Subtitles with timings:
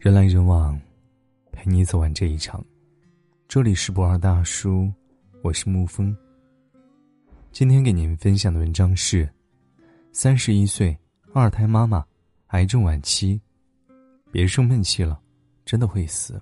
[0.00, 0.80] 人来人往，
[1.52, 2.64] 陪你走完这一场。
[3.46, 4.90] 这里是不二大叔，
[5.42, 6.16] 我是沐风。
[7.52, 9.28] 今天给您分享的文章是：
[10.10, 10.96] 三十一岁
[11.34, 12.02] 二胎妈妈，
[12.46, 13.38] 癌症晚期，
[14.32, 15.20] 别生闷气了，
[15.66, 16.40] 真的会死。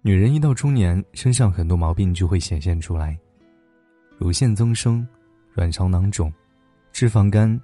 [0.00, 3.14] 女人一到中年，身上很多毛病就会显现出来，
[4.16, 5.06] 乳腺增生、
[5.52, 6.32] 卵巢囊肿、
[6.90, 7.60] 脂肪肝，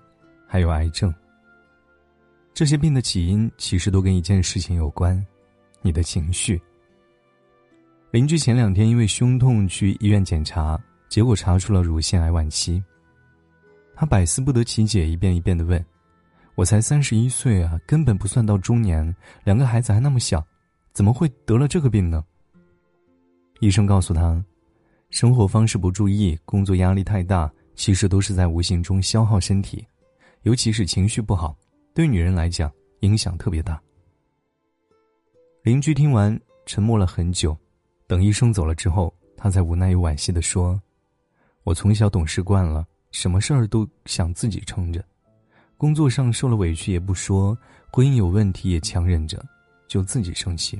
[0.47, 1.11] 还有癌症。
[2.57, 5.23] 这些病的起因其实都跟一件事情有关，
[5.83, 6.59] 你的情绪。
[8.11, 12.83] 邻居前两天因为胸痛去医院检查，结果查出了乳腺癌晚期。
[13.95, 15.85] 他百思不得其解，一遍一遍的问
[16.57, 19.15] ：“我才三十一岁啊，根本不算到中年，
[19.45, 20.43] 两个孩子还那么小，
[20.95, 22.25] 怎么会得了这个病呢？”
[23.61, 24.43] 医生告诉他
[25.13, 29.87] ：“生活方式不注意，工作压力太大，其实都是在无形中消耗身体，
[30.45, 31.55] 尤其是情绪不好。”
[31.97, 33.81] 对女人来讲，影响特别大。
[35.63, 37.57] 邻居听完，沉默了很久，
[38.07, 40.79] 等医生走了之后，他才无奈又惋惜的说
[41.65, 45.03] ：“我从小懂事惯了，什么事儿都想自己撑着，
[45.79, 47.57] 工作上受了委屈也不说，
[47.91, 49.43] 婚姻有问题也强忍着，
[49.89, 50.79] 就自己生气。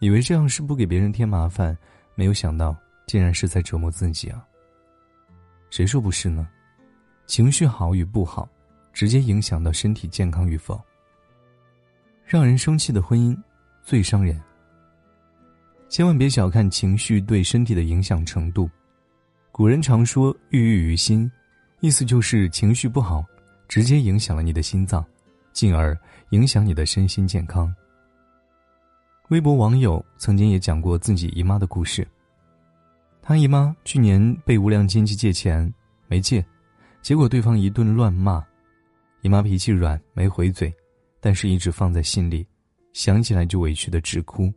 [0.00, 1.74] 以为这样是不给别人添麻烦，
[2.14, 4.46] 没有想到竟然是在折磨自己啊！
[5.70, 6.46] 谁说不是呢？
[7.24, 8.46] 情绪好与不好。”
[8.94, 10.80] 直接影响到身体健康与否。
[12.24, 13.36] 让人生气的婚姻，
[13.82, 14.40] 最伤人。
[15.90, 18.70] 千万别小看情绪对身体的影响程度。
[19.52, 21.30] 古人常说“郁郁于心”，
[21.80, 23.24] 意思就是情绪不好，
[23.68, 25.04] 直接影响了你的心脏，
[25.52, 25.96] 进而
[26.30, 27.72] 影响你的身心健康。
[29.28, 32.06] 微博网友曾经也讲过自己姨妈的故事。
[33.22, 35.72] 他姨妈去年被无良亲戚借钱，
[36.08, 36.44] 没借，
[37.00, 38.44] 结果对方一顿乱骂。
[39.24, 40.70] 姨妈脾气软，没回嘴，
[41.18, 42.46] 但是一直放在心里，
[42.92, 44.52] 想起来就委屈的直哭。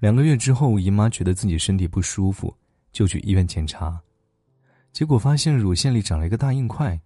[0.00, 2.52] 两个月之后，姨妈觉得自己身体不舒服，
[2.90, 4.02] 就去医院检查，
[4.92, 7.00] 结果发现乳腺里长了一个大硬块，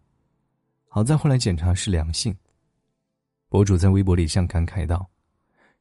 [0.89, 2.35] 好在后来检查是良性。
[3.51, 5.07] 博主在微博里向感慨道：“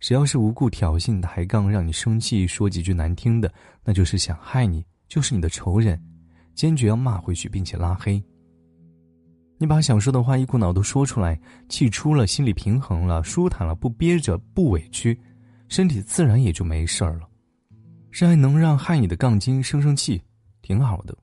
[0.01, 3.49] 谁要是无故挑衅、抬杠，让你生气，说几句难听的，
[3.85, 5.97] 那就是想害你，就是你的仇人，
[6.53, 8.21] 坚决要骂回去，并且拉黑。”
[9.57, 11.39] 你把想说的话一股脑都说出来，
[11.69, 15.17] 气出了，心里平衡了，舒坦了，不憋着，不委屈，
[15.69, 17.29] 身体自然也就没事儿了。
[18.11, 20.21] 这还能让害你的杠精生生气，
[20.61, 21.17] 挺好的。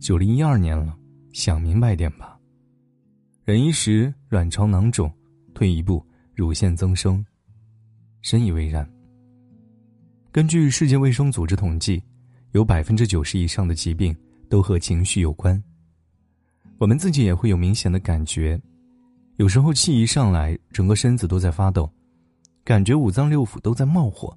[0.00, 0.96] 九零一二年了，
[1.32, 2.36] 想明白点吧。
[3.44, 5.08] 忍一时，卵巢囊肿；
[5.54, 6.04] 退一步，
[6.34, 7.24] 乳腺增生。
[8.20, 8.88] 深以为然。
[10.32, 12.02] 根据世界卫生组织统计，
[12.50, 14.16] 有百分之九十以上的疾病
[14.48, 15.62] 都和情绪有关。
[16.82, 18.60] 我们自己也会有明显的感觉，
[19.36, 21.88] 有时候气一上来，整个身子都在发抖，
[22.64, 24.36] 感觉五脏六腑都在冒火，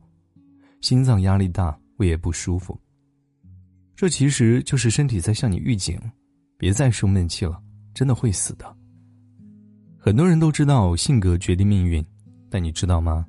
[0.80, 2.80] 心脏压力大，胃也不舒服。
[3.96, 6.00] 这其实就是身体在向你预警，
[6.56, 7.60] 别再生闷气了，
[7.96, 8.78] 真的会死的。
[9.98, 12.06] 很多人都知道性格决定命运，
[12.48, 13.26] 但你知道吗？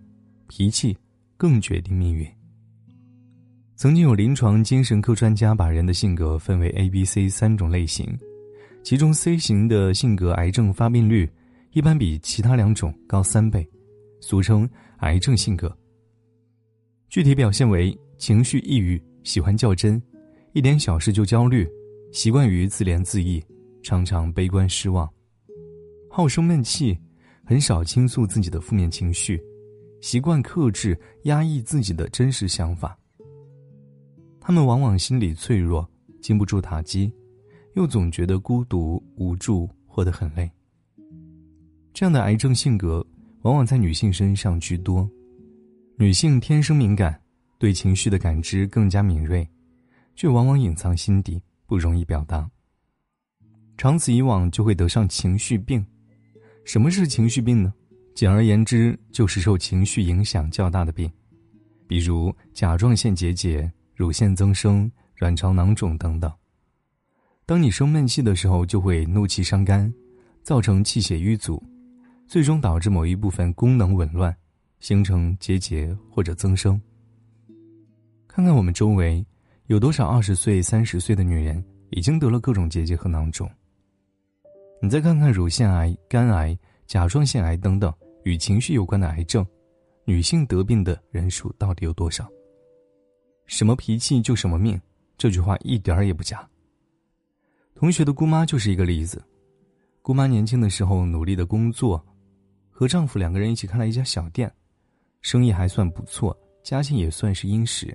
[0.47, 0.95] 脾气
[1.39, 2.31] 更决定命运。
[3.77, 8.15] 曾经有临床精神科专家把人的性格分为 A、B、C 三种类型。
[8.87, 11.29] 其中 C 型的性格癌症发病率
[11.73, 13.69] 一般比其他两种高三倍，
[14.21, 15.77] 俗称癌症性格。
[17.09, 20.01] 具体表现为情绪抑郁，喜欢较真，
[20.53, 21.69] 一点小事就焦虑，
[22.13, 23.43] 习惯于自怜自艾，
[23.83, 25.13] 常常悲观失望，
[26.09, 26.97] 好生闷气，
[27.45, 29.43] 很少倾诉自己的负面情绪，
[30.01, 32.97] 习惯克制压抑自己的真实想法。
[34.41, 35.85] 他们往往心理脆弱，
[36.23, 37.13] 经不住打击。
[37.77, 40.51] 又总觉得孤独无助，活得很累。
[41.93, 43.07] 这样的癌症性格
[43.43, 45.07] 往往在女性身上居多，
[45.99, 47.21] 女性天生敏感，
[47.59, 49.47] 对情绪的感知更加敏锐，
[50.15, 52.51] 却往往隐藏心底，不容易表达。
[53.77, 55.85] 长此以往，就会得上情绪病。
[56.65, 57.75] 什么是情绪病呢？
[58.15, 61.13] 简而言之，就是受情绪影响较大的病，
[61.87, 66.33] 比如甲状腺结节、乳腺增生、卵巢囊肿等等。
[67.49, 69.93] 当你生闷气的时候，就会怒气伤肝，
[70.43, 71.63] 造成气血瘀阻，
[72.27, 74.37] 最终导致某一部分功能紊乱，
[74.81, 76.81] 形成结节或者增生。
[78.27, 79.25] 看看我们周围，
[79.67, 83.49] 有多少二十岁、三十岁的女人已经得了各种结节和囊肿？
[84.83, 86.59] 你再看看乳腺癌、肝癌、
[86.89, 87.95] 甲状腺癌等等
[88.25, 89.47] 与情绪有关的癌症，
[90.05, 92.29] 女性得病的人数到底有多少？
[93.47, 94.81] 什么脾气就什么命，
[95.17, 96.45] 这句话一点儿也不假。
[97.77, 99.23] 同学的姑妈就是一个例子。
[100.01, 102.03] 姑妈年轻的时候努力的工作，
[102.71, 104.51] 和丈夫两个人一起开了一家小店，
[105.21, 107.95] 生意还算不错，家境也算是殷实。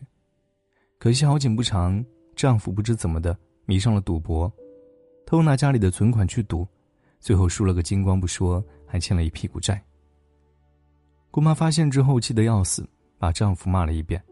[1.00, 2.04] 可惜好景不长，
[2.36, 3.36] 丈夫不知怎么的
[3.66, 4.52] 迷上了赌博，
[5.26, 6.68] 偷拿家里的存款去赌，
[7.20, 9.84] 最后输了个精光不说，还欠了一屁股债。
[11.32, 12.88] 姑妈发现之后气得要死，
[13.18, 14.24] 把丈夫骂了一遍，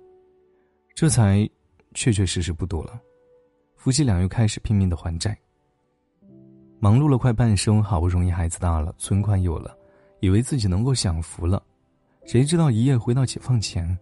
[0.94, 1.50] 这才
[1.95, 3.02] 确确实实不赌了。
[3.80, 5.36] 夫妻俩又开始拼命的还债。
[6.81, 9.74] 忙碌了快半生，好不容易孩子大了，存款有了，
[10.20, 11.64] 以为自己能够享福了，
[12.26, 13.98] 谁知道一夜回到解放前。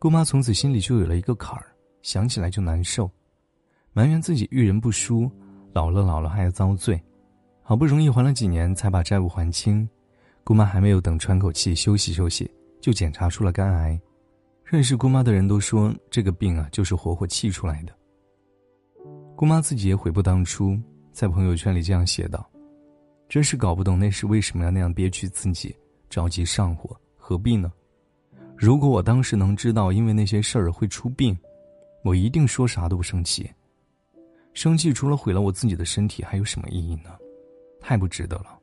[0.00, 1.66] 姑妈从此心里就有了一个坎儿，
[2.02, 3.08] 想起来就难受，
[3.92, 5.30] 埋怨自己遇人不淑，
[5.72, 7.00] 老了老了还要遭罪，
[7.62, 9.88] 好不容易还了几年才把债务还清，
[10.42, 12.50] 姑妈还没有等喘口气休息休息，
[12.80, 14.00] 就检查出了肝癌。
[14.64, 17.92] 认识姑妈的人都说这个病啊，就是活活气出来的。
[19.34, 20.78] 姑妈自己也悔不当初。
[21.12, 22.48] 在朋友圈里这样写道
[23.28, 25.76] ：“真是搞不懂那时为什么要那样憋屈自己，
[26.08, 27.70] 着急上火，何必呢？
[28.56, 31.36] 如果我当时能知道因为那些事儿会出病，
[32.02, 33.50] 我一定说啥都不生气。
[34.54, 37.10] 生气除了毁了我自己的身体，还有什么意义呢？
[37.80, 38.58] 太不值得了。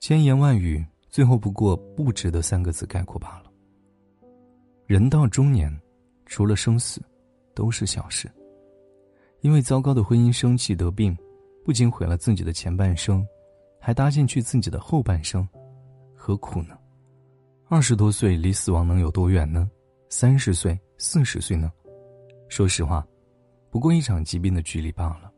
[0.00, 3.50] 千言万语，最后不过‘不值得’三个字概括罢了。
[4.86, 5.74] 人到中年，
[6.24, 7.02] 除了生死，
[7.54, 8.30] 都是小事。”
[9.44, 11.14] 因为糟糕的婚姻生气得病，
[11.66, 13.22] 不仅毁了自己的前半生，
[13.78, 15.46] 还搭进去自己的后半生，
[16.14, 16.74] 何苦呢？
[17.68, 19.70] 二十多岁离死亡能有多远呢？
[20.08, 21.70] 三十岁、四十岁呢？
[22.48, 23.06] 说实话，
[23.68, 25.30] 不过一场疾病的距离罢了。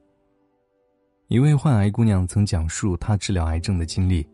[1.26, 4.25] 一位患癌姑娘曾讲述她治疗癌症的经历。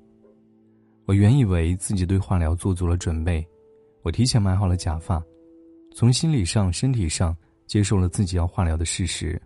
[1.07, 3.43] 我原以为自己对化疗做足了准备，
[4.03, 5.25] 我提前买好了假发，
[5.95, 7.35] 从心理上、身体上
[7.67, 9.41] 接受了自己要化疗的事实。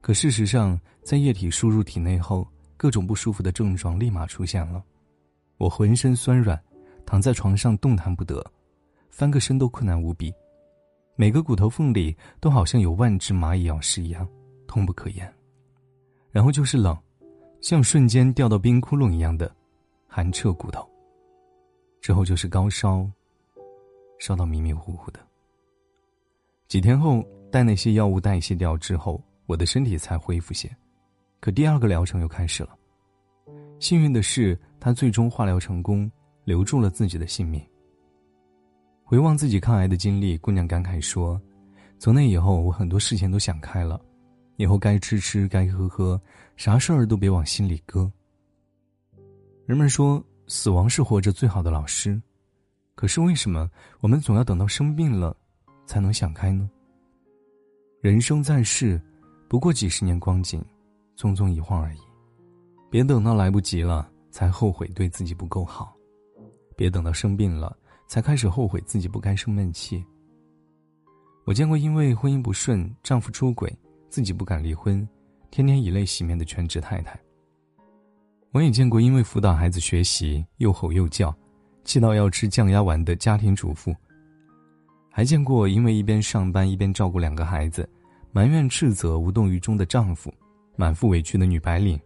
[0.00, 4.82] 可事实上，在液体输入体内后，各种不舒服的症状立马出现了。
[5.58, 6.58] 我浑身酸软，
[7.04, 8.42] 躺在床上动弹不得，
[9.10, 10.32] 翻个身都困难无比，
[11.16, 14.26] 每个骨头缝里都好像有万只蚂蚁咬噬一样，
[14.66, 15.30] 痛不可言。
[16.30, 16.96] 然后就是冷，
[17.60, 19.54] 像瞬间掉到冰窟窿一样的
[20.06, 20.88] 寒彻骨头。
[22.00, 23.06] 之后就是高烧，
[24.18, 25.20] 烧到迷迷糊糊的。
[26.68, 29.22] 几天后，待那些药物代谢掉之后。
[29.50, 30.70] 我的身体才恢复些，
[31.40, 32.70] 可第二个疗程又开始了。
[33.80, 36.08] 幸运的是，他最终化疗成功，
[36.44, 37.60] 留住了自己的性命。
[39.02, 41.40] 回望自己抗癌的经历，姑娘感慨说
[41.98, 44.00] ：“从那以后，我很多事情都想开了，
[44.54, 46.20] 以后该吃吃，该喝喝，
[46.54, 48.08] 啥事儿都别往心里搁。”
[49.66, 52.22] 人们说，死亡是活着最好的老师，
[52.94, 53.68] 可是为什么
[53.98, 55.36] 我们总要等到生病了，
[55.86, 56.70] 才能想开呢？
[58.00, 59.00] 人生在世。
[59.50, 60.64] 不过几十年光景，
[61.16, 61.98] 匆匆一晃而已。
[62.88, 65.92] 别等到来不及了才后悔对自己不够好，
[66.76, 67.76] 别等到生病了
[68.06, 70.06] 才开始后悔自己不该生闷气。
[71.44, 73.76] 我见过因为婚姻不顺，丈夫出轨，
[74.08, 75.04] 自己不敢离婚，
[75.50, 77.18] 天天以泪洗面的全职太太。
[78.52, 81.36] 我也见过因为辅导孩子学习又吼又叫，
[81.82, 83.92] 气到要吃降压丸的家庭主妇。
[85.10, 87.88] 还见过因为一边上班一边照顾两个孩子。
[88.32, 90.32] 埋怨、斥责、无动于衷的丈夫，
[90.76, 91.98] 满腹委屈的女白领。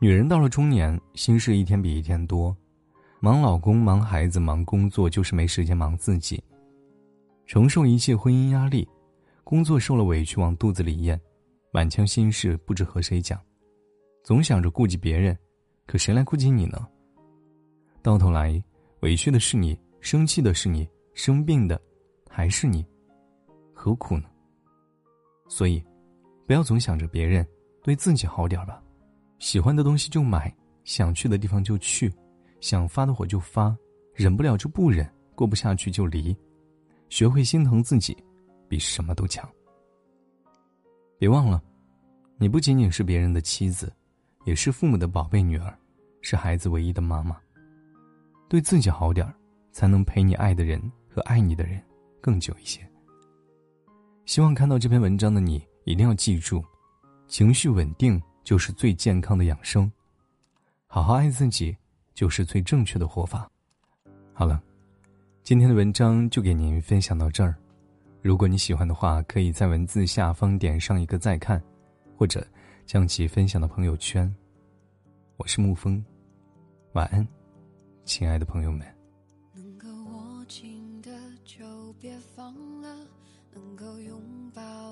[0.00, 2.54] 女人到了中年，心事一天比一天多，
[3.20, 6.42] 忙老公、忙孩子、忙工作，就是没时间忙自己。
[7.46, 8.86] 承受一切婚姻压力，
[9.44, 11.18] 工作受了委屈往肚子里咽，
[11.70, 13.40] 满腔心事不知和谁讲，
[14.22, 15.36] 总想着顾及别人，
[15.86, 16.86] 可谁来顾及你呢？
[18.02, 18.62] 到头来，
[19.00, 21.80] 委屈的是你，生气的是你，生病的
[22.28, 22.84] 还是你，
[23.72, 24.24] 何苦呢？
[25.54, 25.84] 所以，
[26.46, 27.46] 不要总想着别人，
[27.82, 28.82] 对自己好点吧。
[29.38, 30.50] 喜欢的东西就买，
[30.82, 32.10] 想去的地方就去，
[32.62, 33.76] 想发的火就发，
[34.14, 36.34] 忍不了就不忍，过不下去就离。
[37.10, 38.16] 学会心疼自己，
[38.66, 39.46] 比什么都强。
[41.18, 41.62] 别忘了，
[42.38, 43.92] 你不仅仅是别人的妻子，
[44.46, 45.78] 也是父母的宝贝女儿，
[46.22, 47.36] 是孩子唯一的妈妈。
[48.48, 49.34] 对自己好点儿，
[49.70, 50.80] 才能陪你爱的人
[51.10, 51.78] 和爱你的人
[52.22, 52.80] 更久一些。
[54.24, 56.64] 希望看到这篇文章的你一定要记住，
[57.26, 59.90] 情绪稳定就是最健康的养生，
[60.86, 61.76] 好好爱自己
[62.14, 63.50] 就是最正确的活法。
[64.32, 64.62] 好了，
[65.42, 67.54] 今天的文章就给您分享到这儿。
[68.22, 71.60] 如果你喜欢的话，可以在文字下方点上一个再看，
[72.16, 72.46] 或者
[72.86, 74.32] 将其分享到朋友圈。
[75.36, 76.02] 我是沐风，
[76.92, 77.26] 晚安，
[78.04, 79.01] 亲爱的朋友们。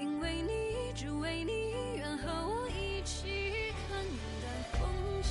[0.00, 1.52] 因为你，只为你，
[1.96, 4.02] 愿和我一起看
[4.40, 5.30] 淡风轻。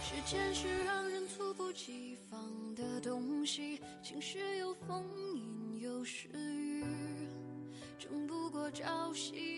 [0.00, 2.40] 时间是让人猝不及防
[2.74, 5.04] 的东西，晴时有风，
[5.36, 6.84] 阴有时雨，
[7.98, 9.57] 争不过朝夕，